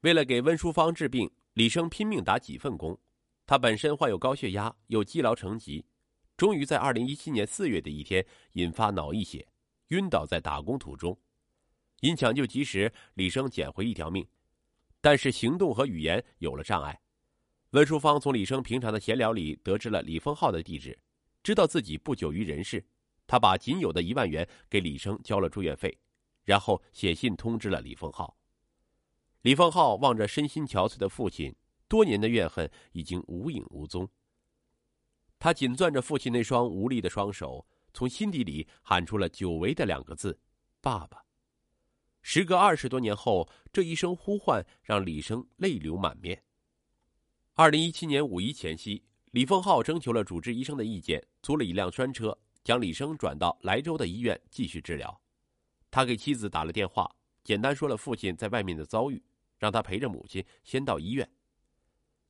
[0.00, 2.98] 为了给温淑芳治病，李生拼命打几份工。
[3.46, 5.84] 他本身患有高血压，又积劳成疾，
[6.36, 9.46] 终于在二零一七年四月的一天引发脑溢血，
[9.88, 11.18] 晕倒在打工途中。
[12.00, 14.26] 因抢救及时，李生捡回一条命，
[15.02, 16.98] 但是行动和语言有了障碍。
[17.72, 20.98] 温淑芳从李生平常的闲聊里得知了李丰浩的地址，
[21.42, 22.82] 知道自己不久于人世，
[23.26, 25.94] 他把仅有的一万元给李生交了住院费，
[26.44, 28.34] 然后写信通知了李丰浩。
[29.42, 31.54] 李丰浩望着身心憔悴的父亲，
[31.88, 34.06] 多年的怨恨已经无影无踪。
[35.38, 40.38] 他紧攥着父亲那双无力的双手，从心底里喊出了久违的两个字
[40.82, 41.24] ：“爸爸。”
[42.20, 46.44] 时隔二十多年后，这一声呼唤让李生泪流满面。
[47.54, 55.18] 二零一七年五一前夕，李凤浩征求了主治医生的意见，租了一辆专车，将李生转到莱州的医院继续治疗。
[55.90, 57.10] 他给妻子打了电话，
[57.42, 59.22] 简单说了父亲在外面的遭遇。
[59.60, 61.30] 让他陪着母亲先到医院。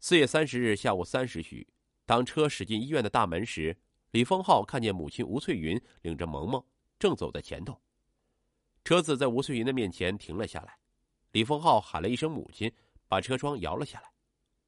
[0.00, 1.68] 四月三十日下午三时许，
[2.04, 3.76] 当车驶进医院的大门时，
[4.10, 6.64] 李丰浩看见母亲吴翠云领着萌萌
[6.98, 7.80] 正走在前头。
[8.82, 10.78] 车子在吴翠云的面前停了下来，
[11.32, 12.72] 李丰浩喊了一声“母亲”，
[13.06, 14.10] 把车窗摇了下来。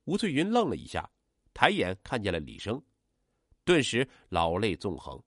[0.05, 1.11] 吴翠云愣了一下，
[1.55, 2.83] 抬眼看见了李生，
[3.65, 5.23] 顿时老泪纵横。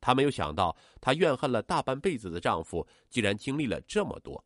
[0.00, 4.44] 她没有想到，她怨恨了大半辈子的丈夫，竟然经历了这么多。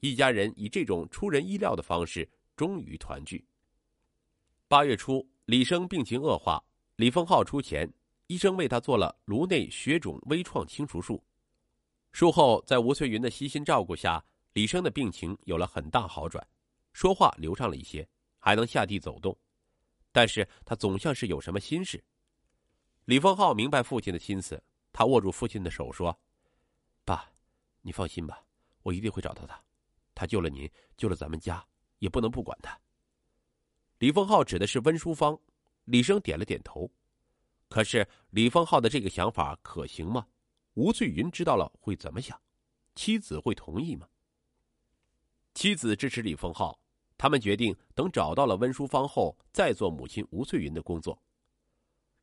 [0.00, 3.44] 一家人以这种出人意料的方式终于团聚。
[4.68, 6.62] 八月初，李生病情恶化，
[6.96, 7.90] 李丰浩出钱，
[8.26, 11.22] 医生为他做了颅内血肿微创清除术。
[12.12, 16.46] 术后，在吴翠云的悉心照顾下，李生的病情有了很大好转，
[16.92, 19.36] 说话流畅了一些，还能下地走动。
[20.12, 22.02] 但是他总像是有什么心事。
[23.04, 26.18] 李丰浩明白父亲的心思，他握住父亲的手说
[27.04, 27.30] ：“爸，
[27.82, 28.42] 你放心吧，
[28.82, 29.62] 我一定会找到他。”
[30.18, 31.64] 他救了您，救了咱们家，
[32.00, 32.76] 也不能不管他。
[34.00, 35.38] 李丰浩指的是温淑芳，
[35.84, 36.90] 李生点了点头。
[37.68, 40.26] 可是李丰浩的这个想法可行吗？
[40.74, 42.36] 吴翠云知道了会怎么想？
[42.96, 44.08] 妻子会同意吗？
[45.54, 46.80] 妻子支持李丰浩，
[47.16, 51.16] 他们决定等找到了温淑芳后，再做母亲吴翠云的工作。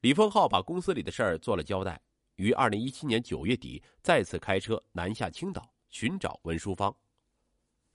[0.01, 2.01] 李丰浩把公司里的事儿做了交代，
[2.35, 6.93] 于二零一七年九月底再次开车南下青岛寻找温淑芳。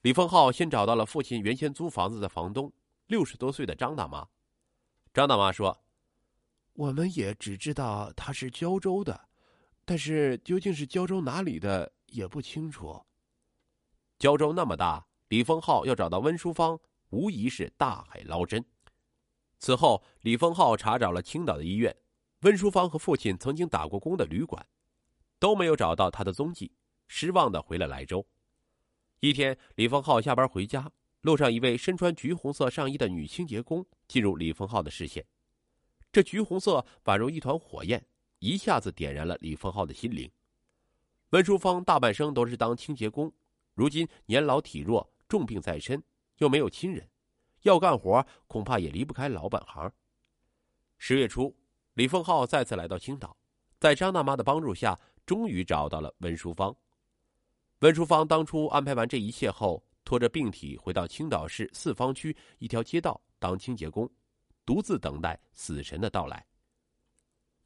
[0.03, 2.72] 李丰浩先找到了父亲原先租房子的房东，
[3.09, 4.27] 六十多岁的张大妈。
[5.12, 5.78] 张大妈说
[6.72, 9.28] ：“我们也只知道他是胶州的，
[9.84, 13.05] 但是究竟是胶州哪里的也不清楚。
[14.19, 16.81] 胶州那么大，李丰浩要找到温淑芳，
[17.11, 18.65] 无疑是大海捞针。”
[19.61, 21.94] 此后，李丰浩查找了青岛的医院、
[22.41, 24.67] 温淑芳和父亲曾经打过工的旅馆，
[25.38, 26.72] 都没有找到他的踪迹，
[27.06, 28.27] 失望的回了莱州。
[29.20, 35.22] 一天，李丰浩下班回家，路上一位身穿橘红色上衣的女清洁工进入李丰浩的视线。
[36.10, 38.03] 这橘红色宛如一团火焰，
[38.38, 40.31] 一下子点燃了李丰浩的心灵。
[41.32, 43.31] 温淑芳大半生都是当清洁工，
[43.75, 46.02] 如今年老体弱，重病在身，
[46.38, 47.06] 又没有亲人，
[47.64, 49.92] 要干活恐怕也离不开老本行。
[50.97, 51.54] 十月初，
[51.92, 53.37] 李丰浩再次来到青岛，
[53.78, 56.75] 在张大妈的帮助下，终于找到了温淑芳。
[57.80, 64.10] 温淑芳当初安排完这一切后，拖着病体回到青岛市四方区一条街道当清洁工，
[64.66, 66.46] 独自等待死神的到来。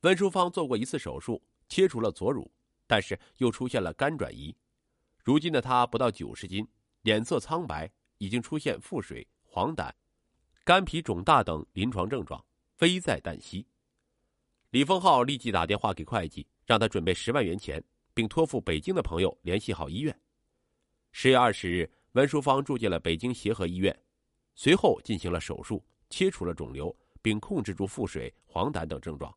[0.02, 2.48] 温淑芳做过一次手术，切除了左乳，
[2.86, 4.54] 但是又出现了肝转移。
[5.24, 6.64] 如今的她不到九十斤，
[7.02, 9.90] 脸色苍白，已经出现腹水、黄疸、
[10.62, 12.44] 肝脾肿大等临床症状，
[12.78, 13.66] 危在旦夕。
[14.70, 17.82] 李丰浩立即打电话给会计，让他准备十万元钱。
[18.14, 20.18] 并托付北京的朋友联系好医院。
[21.10, 23.96] 十月二十日，温淑芳住进了北京协和医院，
[24.54, 29.36] 随后进行了手术，切除了肿瘤，并控制住腹水、黄疸等症状。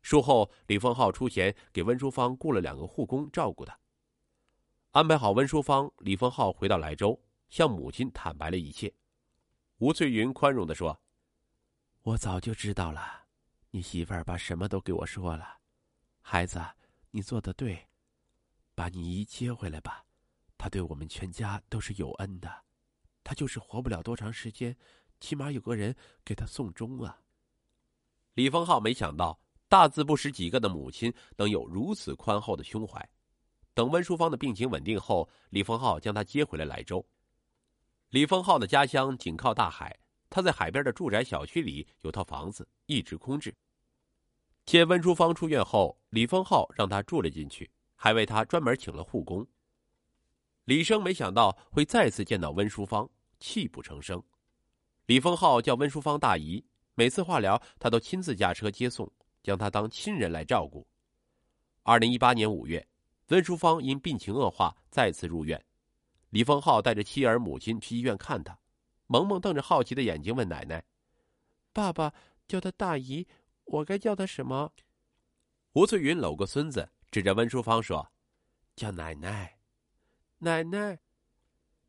[0.00, 3.78] 术后，李丰浩出钱给温淑芳雇了两个护工照顾她。
[4.90, 8.92] 安排好温淑芳，李丰浩回到莱州，向母亲坦白了一切。
[9.78, 11.00] 吴翠云宽容的说
[12.02, 13.26] ：“我早就知道了，
[13.70, 15.58] 你媳妇儿把什么都给我说了，
[16.20, 16.60] 孩子。”
[17.14, 17.88] 你做的对，
[18.74, 20.06] 把你姨接回来吧，
[20.56, 22.50] 她对我们全家都是有恩的，
[23.22, 24.74] 她就是活不了多长时间，
[25.20, 25.94] 起码有个人
[26.24, 27.20] 给她送终啊。
[28.32, 29.38] 李丰浩没想到，
[29.68, 33.06] 大字不识几个的母亲能有如此宽厚的胸怀。
[33.74, 37.06] 等温淑芳的病情稳定后，李丰浩将她接回了莱州。
[38.08, 39.98] 李丰浩的家乡紧靠大海，
[40.30, 43.54] 他在海边的住宅小区里有套房子，一直空置。
[44.64, 49.46] 接温淑芳出院后，李丰浩让她住了进去，还为她专门请了护工。
[50.64, 53.08] 李生没想到会再次见到温淑芳，
[53.40, 54.22] 泣不成声。
[55.06, 56.64] 李丰浩叫温淑芳大姨，
[56.94, 59.10] 每次化疗他都亲自驾车接送，
[59.42, 60.86] 将她当亲人来照顾。
[61.82, 62.86] 二零一八年五月，
[63.28, 65.62] 温淑芳因病情恶化再次入院，
[66.30, 68.56] 李丰浩带着妻儿母亲去医院看她。
[69.08, 70.82] 萌萌瞪着好奇的眼睛问奶奶
[71.74, 72.14] ：“爸爸
[72.46, 73.26] 叫她大姨，
[73.72, 74.72] 我该叫她什么？”
[75.72, 78.06] 吴翠云搂过孙子，指着温淑芳说
[78.76, 79.58] ：“叫奶奶，
[80.38, 80.98] 奶奶。”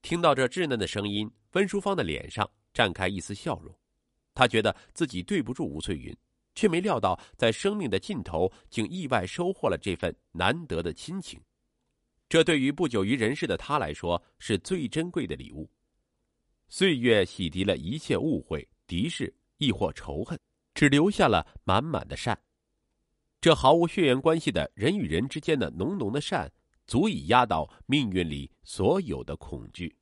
[0.01, 3.77] 听到这稚嫩的声音，温淑芳的脸上绽开一丝笑容。
[4.33, 6.15] 她觉得自己对不住吴翠云，
[6.55, 11.39] 却没料到在生命的尽头，竟意外收获了这份难得的亲情。
[12.29, 15.69] 这对于不久于人世的她来说，是最珍贵的礼物。
[16.69, 20.39] 岁月洗涤了一切误会、敌视，亦或仇恨，
[20.83, 22.37] 只留下了满满的善。
[23.39, 26.51] 这毫无血缘关系的人与人之间的浓浓的善，
[26.85, 29.95] 足以压倒命运里所有的恐惧。